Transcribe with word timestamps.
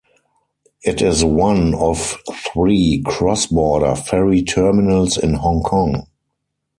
It 0.81 0.99
is 1.03 1.23
one 1.23 1.75
of 1.75 2.17
three 2.51 3.03
cross-border 3.05 3.93
ferry 3.93 4.41
terminals 4.41 5.15
in 5.15 5.35
Hong 5.35 5.61
Kong. 5.61 6.07